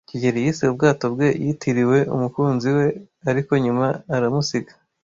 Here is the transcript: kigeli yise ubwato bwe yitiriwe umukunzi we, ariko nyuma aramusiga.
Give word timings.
kigeli 0.09 0.39
yise 0.45 0.63
ubwato 0.67 1.05
bwe 1.13 1.27
yitiriwe 1.43 1.97
umukunzi 2.15 2.69
we, 2.77 2.85
ariko 3.29 3.51
nyuma 3.63 3.87
aramusiga. 4.15 4.71